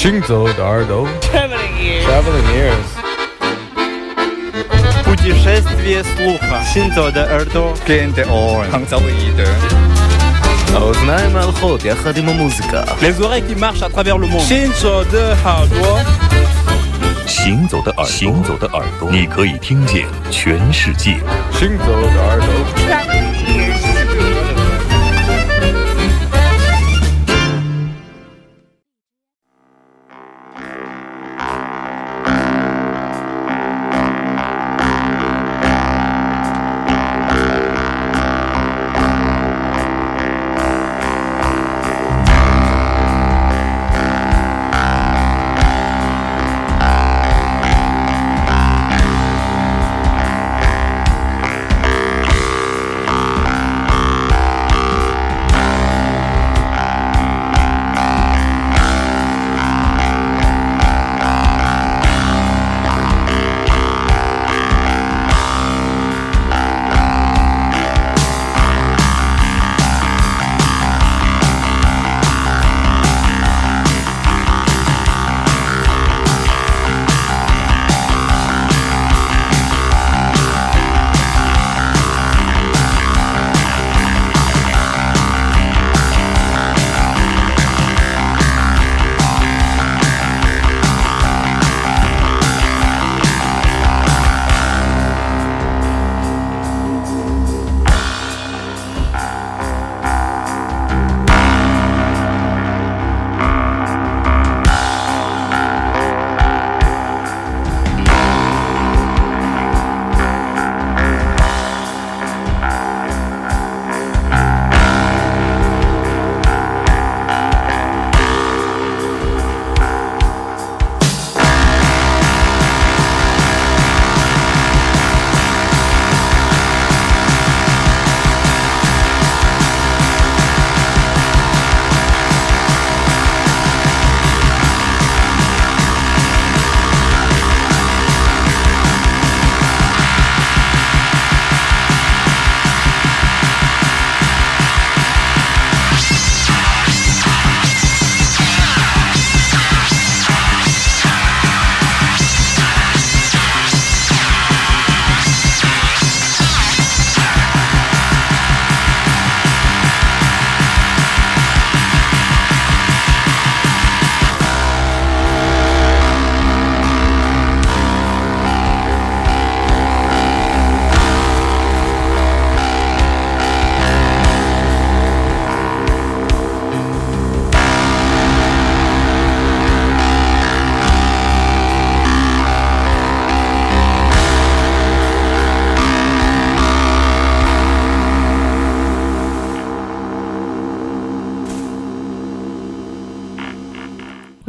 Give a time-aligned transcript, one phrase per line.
[0.00, 2.04] 行走的耳朵 Traveling ears.
[2.06, 2.88] Traveling ears
[5.04, 6.62] Путешествие слуха.
[6.72, 7.74] Синзо де Эрдо.
[7.86, 8.66] Gente on.
[8.72, 9.48] Hangzauide.
[10.74, 14.40] האוזניים ההלכות יחד עם המוזיקה Les oreilles qui marchent à travers le monde.
[14.40, 16.00] 行走的耳朵，
[17.26, 21.20] 行走的耳朵，行走的耳朵，你可以听见全世界。
[21.52, 22.48] 行走的耳朵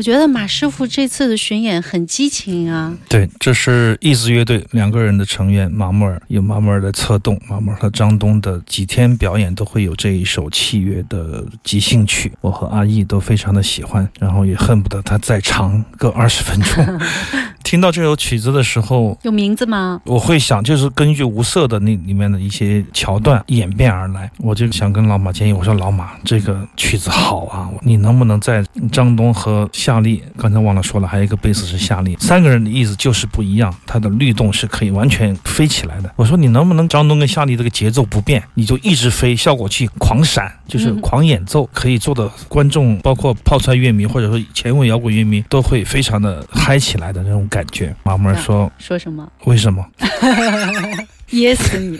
[0.03, 17.01] 我觉得马师傅这次的巡演很激情啊，对，这是意思乐队两个人的成员马木尔，有马木尔的策动，马木尔和张东的几天表演都会有这一首器乐的即兴曲，我和阿义都非常的喜欢，然后也恨不得他再长个二十分钟。
[17.63, 20.01] 听到这首曲子的时候，有名字吗？
[20.05, 24.31] 我会想，就是根据无色的那里面的一些桥段演变而来。
[24.39, 36.13] 我就想跟老马建议，我说老马，这个曲子好啊，你能不能在张东和夏利，刚才忘了说了，还有一个贝斯是夏利，三个人的意思就是不一样，他的律动是可以完全飞起来的。
[36.17, 47.95] 我说你能不能张东跟夏利这个节奏不变，你就一直飞，效果器狂闪，就是嗯狂演奏，可以做的观众，包括泡菜乐迷或者说前卫摇滚乐迷都会非常的嗨起来的那种感觉。
[48.03, 48.73] 马木尔说。
[48.79, 49.31] 说什么？
[49.45, 49.85] 为什么？
[51.33, 51.99] 噎死你！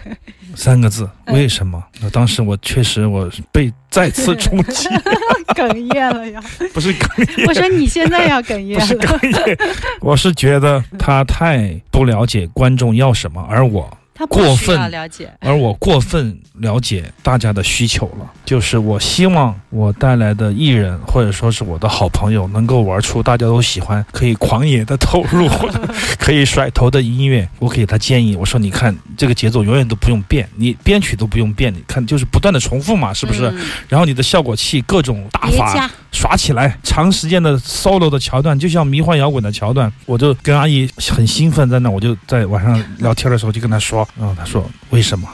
[0.54, 1.82] 三个字，为什么？
[2.00, 4.86] 那当时我确实我被再次冲击，
[5.54, 6.42] 哽咽了呀！
[6.74, 9.00] 不是哽咽，我说你现在要哽咽不是了。
[9.02, 9.58] 哽咽，
[10.00, 18.32] 我是觉得他太不了解观众要什么，而我他过分了解，而我过分了解大家的需求了。
[18.44, 25.80] 就是我希望我带来的艺人或者说是我的好朋友，能够玩出大家都喜欢、可以狂野的投入、或 者
[26.18, 27.46] 可以甩头的音乐。
[27.58, 33.50] 我给他建议，我说你看这个节奏永远都不用变，你编曲都不用变，你看就是不断的重复嘛，是不是？
[33.50, 45.28] 嗯然后你的效果器各种打法耍起来，长时间的 solo 的桥段，就像迷幻摇滚的桥段，我就跟阿姨很兴奋，在那我就在晚上聊天的时候就跟她说，然后她说为什么？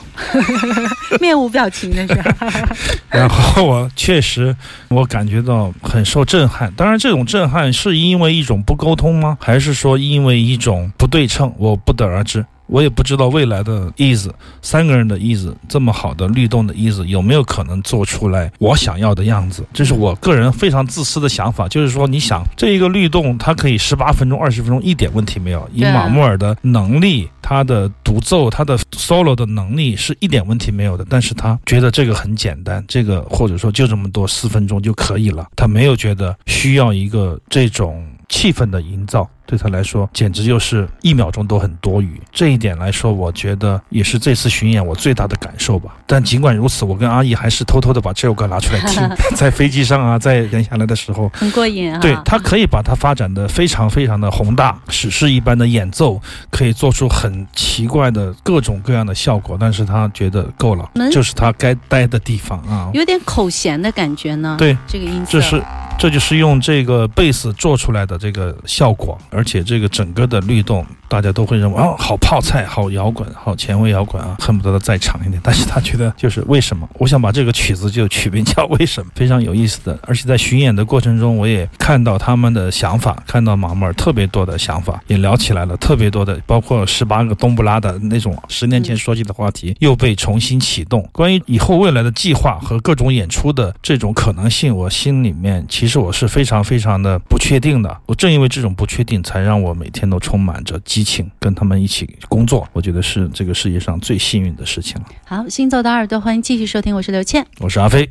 [1.20, 2.37] 面无表情的是吧？
[3.08, 4.55] 然后我确实
[4.88, 9.38] 我感觉到很受震撼，当然这种震撼是因为一种不沟通吗？
[9.40, 11.55] 还是说因为一种不对称？
[11.58, 12.44] 我不得而知。
[12.72, 14.30] 我也不知道未来的 Ease
[14.62, 21.69] 三个人的 Ease 这么好的律动的 Ease 有没有可能做出来我想要的样子，这是我个人非常自私的想法。
[21.69, 25.69] 就是说，你想这一个律动，它可以十八分钟、二十分钟一点问题没有。
[25.74, 31.04] 以马穆尔的能力，他的独奏、他的 solo 的能力是一点问题没有的。
[31.10, 39.28] 但是他觉得这个很简单，这个或者说就这么多四分钟就可以了，他没有觉得需要一个这种气氛的营造。
[39.46, 42.20] 对他来说，简直就是一秒钟都很多余。
[42.32, 45.94] 这一点来说，我觉得也是这次巡演我最大的感受吧。
[46.06, 51.98] 但尽管如此，我跟阿姨还是偷偷的把这首歌拿出来听， 在飞机上啊，在人下来的时候，很过瘾啊。
[52.00, 59.56] 对他可以把它发展的非常非常的宏大，史诗一般的演奏，可以做出很奇怪的各种各样的效果。
[59.58, 62.90] 但是他觉得够了能，就是他该待的地方啊。
[62.94, 64.56] 有点口弦的感觉呢。
[64.58, 65.62] 对，这个音色，这是
[65.98, 75.38] 这就是用这个贝斯做出来的这个效果，而且这个整个的律动，大家都会认为哦，好泡菜，好摇滚，好前卫摇滚啊，恨不得再长一点。
[75.44, 76.88] 但是他觉得就是为什么？
[76.94, 79.98] 我想把这个曲子就取名叫为什么， 非常有意思的。
[80.04, 91.06] 而且在巡演的过程中，我也看到他们的想法，看到马木尔特别多的想法，也聊起来了特别多的，包括十八个冬不拉的那种十年前说起的话题，又被重新启动。
[91.12, 97.94] 关于以后未来的计划和各种演出的这种可能性，我心里面其实我是非常非常的不确定的。
[98.06, 102.69] 我正因为这种不确定，才让我每天都充满着激情，跟他们一起工作。
[102.72, 105.08] 我觉得是这个世界上最幸运的事情了。
[105.25, 107.46] 好，行走的耳朵，欢迎继续收听，我是刘倩。
[107.60, 108.08] 我是阿飞。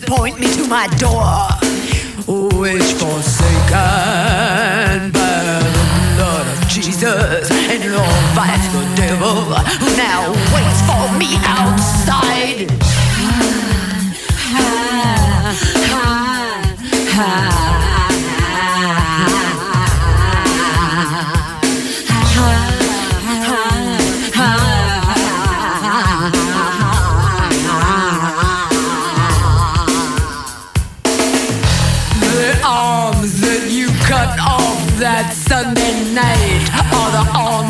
[0.00, 1.48] That point me to my door,
[2.60, 3.50] which forsaken
[5.12, 5.60] by the
[6.16, 12.68] blood of Jesus and Lord fights the devil who now waits for me outside.
[17.10, 17.79] The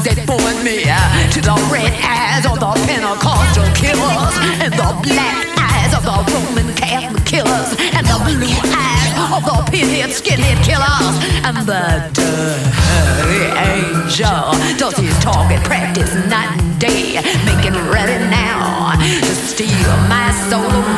[0.02, 0.82] the arms that point me
[1.32, 6.74] to the red eyes of the Pentecostal killers and the black eyes of the Roman
[6.74, 11.16] Catholic killers and the blue eyes of the pinhead skinhead killers.
[11.44, 19.32] And the dirty angel does his target practice night and day, making ready now to
[19.34, 20.89] steal my soul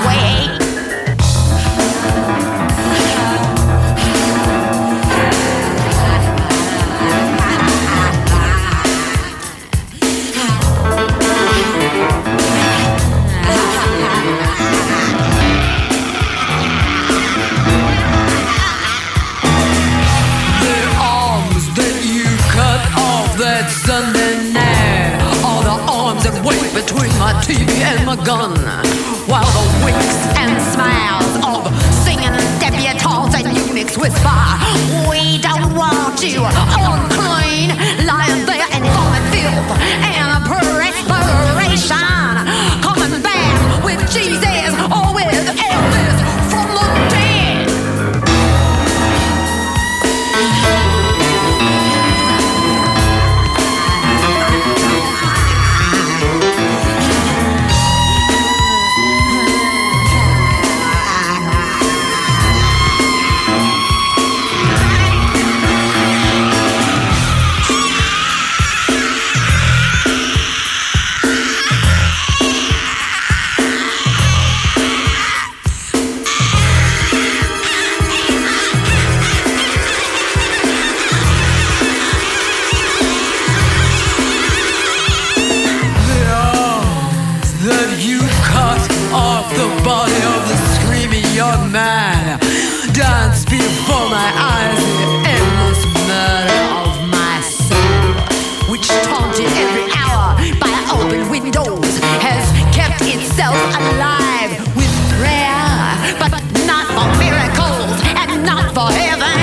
[93.02, 100.76] dance before my eyes the endless murder of my soul, which taunted every hour by
[100.94, 101.92] open windows,
[102.26, 102.44] has
[102.78, 103.59] kept itself
[103.90, 105.75] alive with prayer,
[106.23, 106.30] but
[106.71, 109.38] not for miracles and not for heaven,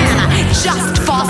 [0.64, 1.22] just for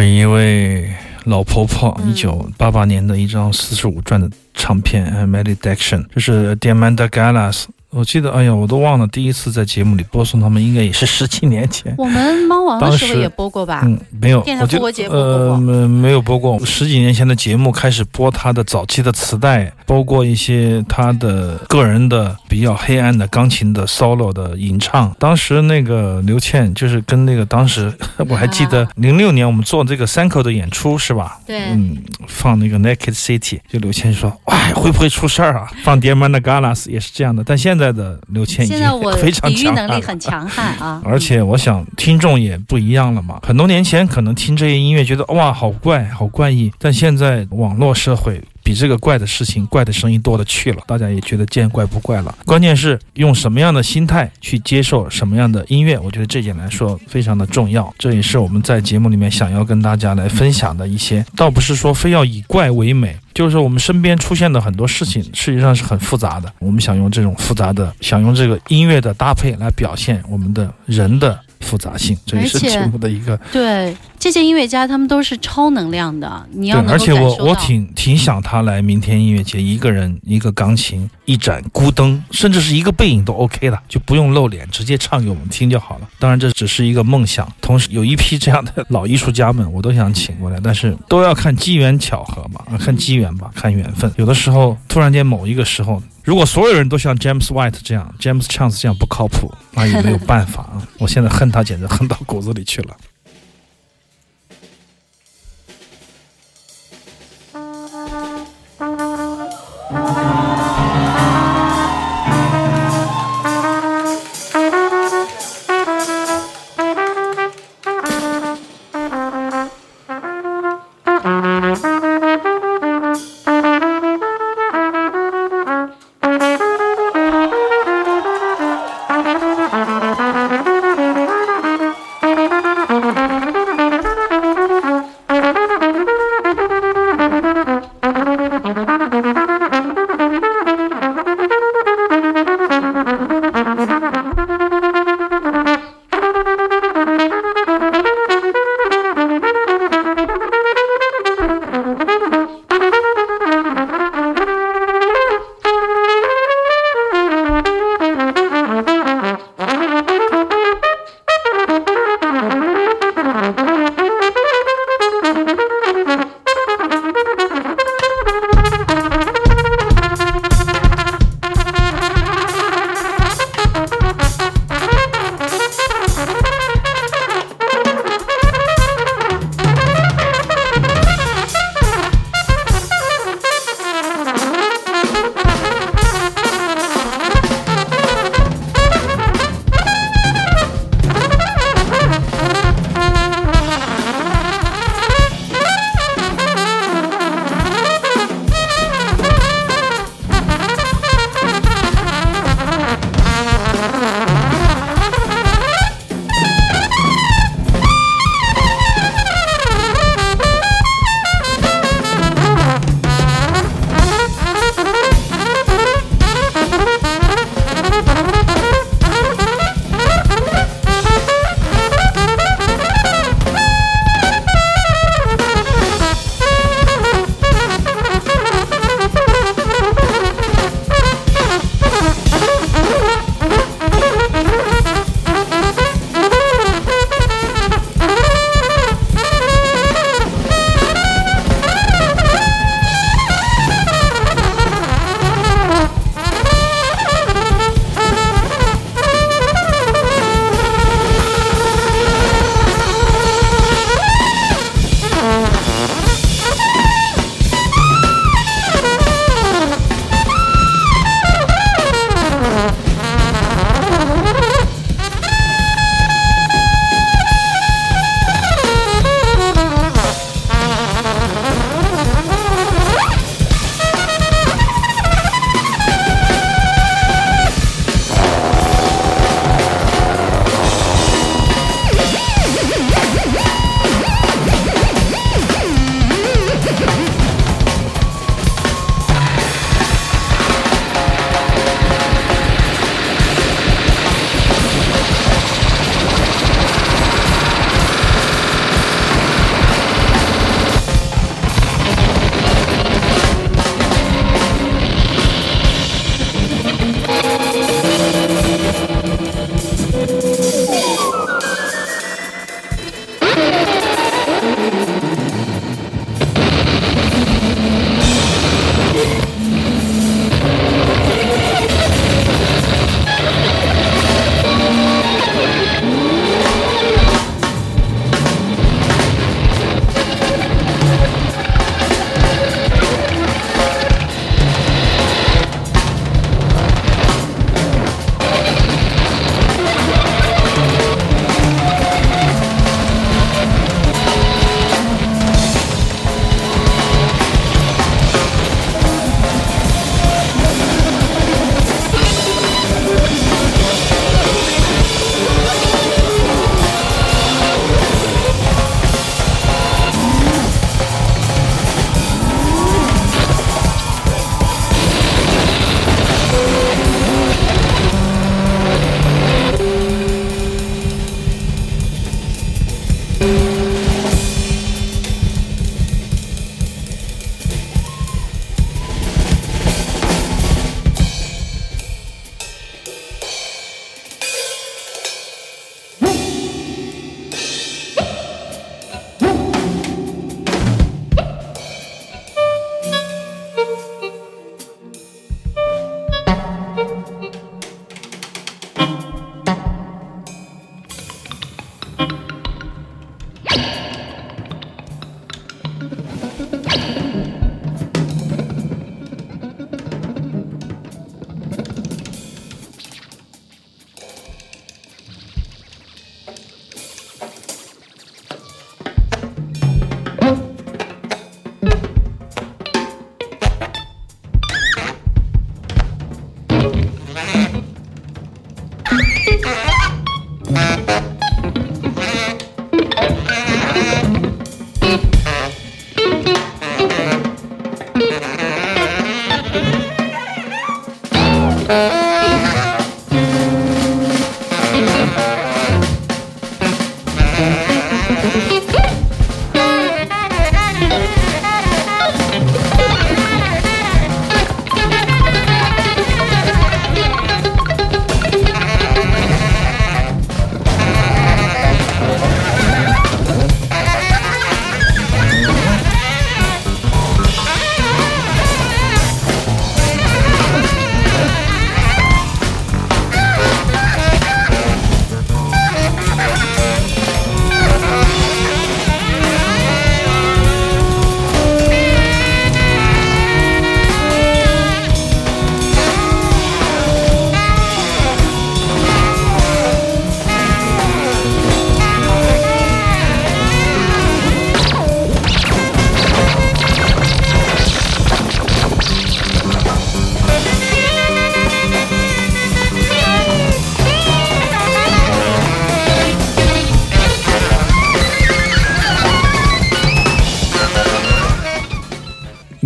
[0.00, 0.88] 是一位
[1.24, 7.64] 老婆婆，一九八八年的一张四十五转的唱片，《Malediction》，这是 Diamanda Galas。
[7.90, 11.94] 我记得，哎呀，我都忘了第一次在节目里播送他们，应该也是十几年前。
[11.96, 13.80] 我们猫王的当时时候也播过吧？
[13.84, 16.62] 嗯，没有，电台我觉得复活节播过呃，没没有播过。
[16.66, 25.14] 十几年前的节目开始播他的早期的磁带，包括一些他的个人的比较黑暗的钢琴的 solo 的吟唱。
[25.18, 27.90] 当时那个刘倩就是跟那个当时
[28.28, 31.40] 我还记得零六年我们做这个三口的演出是吧？
[31.46, 35.70] 对嗯，放那个 Naked City，就刘倩说，哎，会不会出事儿啊？
[35.82, 38.78] 放 Dear Galas 也是这样的，但现在的刘谦已经
[39.16, 41.00] 非常强悍能力很强悍啊！
[41.06, 43.38] 而且我想听众也不一样了嘛。
[43.46, 52.36] 很多年前可能听这些音乐觉得哇好怪好怪异，但现在网络社会比这个怪的事情怪的声音多了去了，大家也觉得见怪不怪了。
[52.44, 57.90] 关键是用什么样的心态去接受什么样的音乐，我觉得这点来说非常的重要。
[57.98, 63.16] 这也是我们在节目里面想要跟大家来分享的一些，倒不是说非要以怪为美。
[63.32, 66.52] 就是，我们身边出现的很多事情，实际上是很复杂的。
[66.58, 86.08] 我们想用这种复杂的，想用这个音乐的搭配来表现我们的人的复杂性，这也是 节目的一个对，这些音乐家他们都是超能量的，你要而且我我挺挺想他来明天音乐节，一个人一个钢琴，一盏孤灯，甚至是一个背影都 OK 的，就不用露脸，直接唱给我们听就好了。
[86.18, 94.12] 当然这只是一个梦想，同时有一批这样的老艺术家们，我都想请过来，但是都要看机缘巧合嘛，啊看机缘吧，看缘分。
[94.16, 96.02] 有的时候突然间某一个时候。
[96.24, 100.86] 如果所有人都像 James White 这样，James Chance 这样不靠谱，那也没有办法啊！
[100.98, 102.94] 我现在恨他，简直恨到骨子里去了。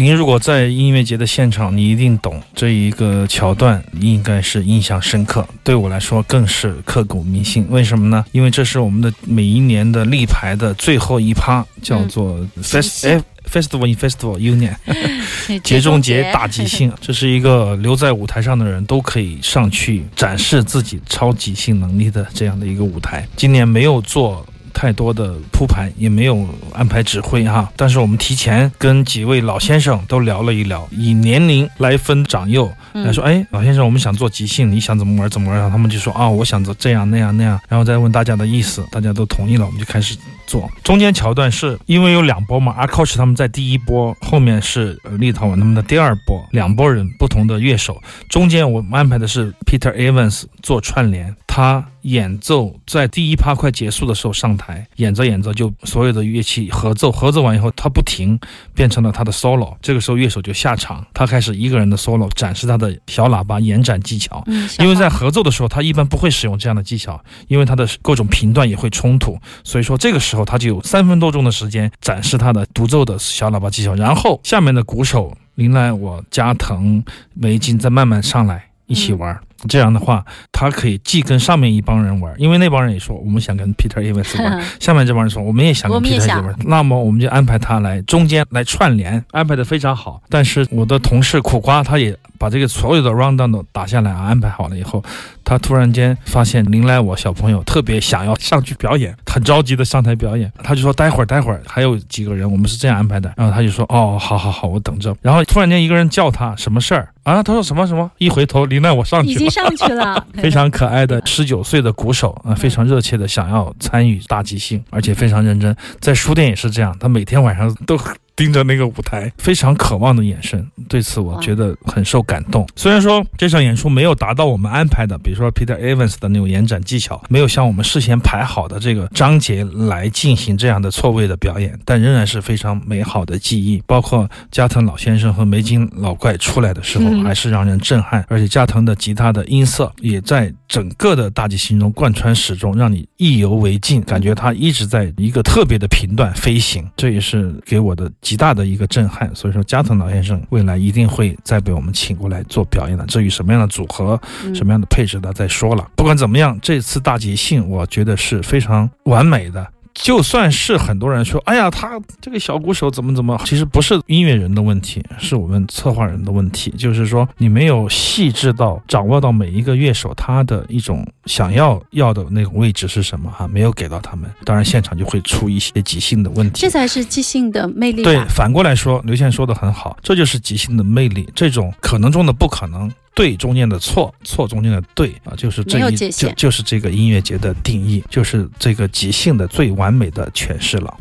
[0.03, 5.47] 您如果在音乐节的现场，你一定懂这一个桥段，应该是印象深刻。
[5.63, 7.65] 对我来说，更是刻骨铭心。
[7.71, 8.25] 为什么呢？
[8.33, 14.75] 因为这是我们的每一年的立牌的最后一趴，叫做 Fest、嗯 Festival in Festival Union。
[15.63, 23.25] 节中节大即兴， 这是一个留在舞台上的人都可以上去展示自己超即兴能力的这样的一个舞台。
[23.37, 24.45] 今年没有做。
[24.73, 32.71] 太多的铺排也没有安排指挥哈，但是我们提前跟几位老先生都聊了一聊，以年龄来分长幼。
[32.93, 40.15] 来说，哎，老先生，我们想做即兴，你想怎么玩怎么玩，然后他们就说啊、我想做这样那样那样，然后再问大家的意思，大家都同意了，我们就开始
[40.47, 40.71] 做。
[40.85, 58.39] 中间桥段是因为有两波嘛，阿 Coach 他们在第一波，后面是呃立陶宛他们的第二波，两波人不同的乐手，中间我们安排的是 Peter Evans 做串联，他演奏在第一趴快结束的时候上台，演着演着就所有的乐器合奏，合奏完以后他不停，
[58.75, 59.75] 变成了他的 solo。
[59.81, 64.43] 这个时候乐手就下场，他开始一个人的 solo 展示他的小喇叭延展技巧。
[64.47, 79.39] 嗯，因为在合奏的时候，他一般不会使用这样的技巧，因为他的各种频段也会冲突，所以说这个时候他就有三分多钟的时间展示他的独奏的小喇叭技巧，然后下面的鼓手林来我、加藤、梅金再慢慢上来一起玩。
[79.69, 90.23] 这样的话，他可以既跟上面一帮人玩，因为那帮人也说我们想跟 Peter Evans 玩， 下面这帮人说我们也想跟 Peter 想 Evans 玩，那么我们就安排他来中间来串联，安排的非常好。
[90.29, 95.03] 但是我的同事苦瓜他也把这个所有的 round down 都打下来啊，安排好了以后，
[95.45, 103.33] 他突然间发现林来我小朋友特别想要上去表演，很着急的上台表演，他就说待会儿待会儿还有几个人，我们是这样安排的。
[103.37, 105.15] 然后他就说哦，好好好，我等着。
[105.23, 107.43] 然后突然间一个人叫他什么事儿啊？
[107.43, 108.11] 他说什么什么？
[108.19, 109.51] 一回头林来我上去了已经。
[109.51, 115.77] 上去了， 非常可爱的十九岁的鼓手啊，非常热切的想要参与大即兴，而且非常认真。
[116.01, 117.99] 在书店也是这样，他每天晚上都
[118.43, 120.67] 盯着那个舞台，非常渴望的眼神。
[120.89, 122.67] 对此，我觉得很受感动。
[122.75, 133.81] 虽然说这场演出没有达到我们安排的，比如说 Peter Evans 的那种延展技巧，没有像我们事先排好的这个章节来进行这样的错位的表演，但仍然是非常美好的记忆。
[133.87, 149.31] 包括加藤老先生和梅金老怪出来的时候，嗯还是让人震撼，而且加藤的吉他的音色也在整个的大提琴中贯穿始终，让你意犹未尽，感觉他一直在一个特别的频段飞行，这也是给我的极大的一个震撼。
[149.35, 153.05] 所以说，加藤老先生未来一定会再被我们请过来做表演的。
[153.05, 155.31] 至于什么样的组合、嗯什么样的配置呢？
[155.35, 155.87] 再说了。
[155.95, 159.67] 不管怎么样，这次大即兴我觉得是非常完美的。
[159.95, 166.71] 就算是很多人说，哎呀，他这个小鼓手怎么怎么，其实不是音乐人的问题，是我们策划人的问题。
[166.73, 176.73] 就是说，你没有细致到掌握到每一个乐手他的一种想要要的那种位置是什么哈，没有给到他们，当然现场就会出一些即兴的问题这。
[176.73, 181.29] 才是即兴的魅力对，反过来说，刘倩说的很好，这就是即兴的魅力。
[181.35, 190.97] 这种可能中的不可能，对中间的错，错中间的对啊，就是这一就就是这个音乐节的定义，就是这个即兴的最完美的诠释了。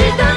[0.00, 0.29] した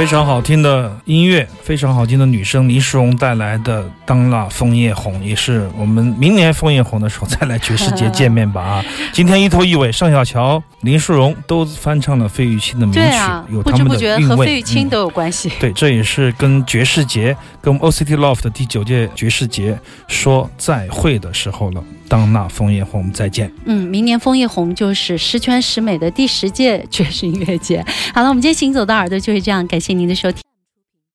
[0.00, 8.84] 非常好听的音乐，非常好听的女声，林淑荣带来的《当那枫叶红》，也是我们明年枫叶红的时候再来爵士节见面吧啊！
[9.12, 14.26] 今天一头一尾，尚小乔、林淑荣都翻唱了费玉清的名曲，啊，有他们不知不觉。
[14.26, 15.52] 和费玉清嗯都有关系。
[15.60, 21.84] 对，这也是跟爵士节、跟 OCT Loft 的第九届爵士节说再会的时候了。
[22.08, 23.52] 当那枫叶红，我们再见。
[23.66, 27.84] 嗯，明年枫叶红就是十全十美的第十届爵士音乐节。
[28.12, 30.49] 好了，我们今天行走的耳朵就是这样，感谢您的收听。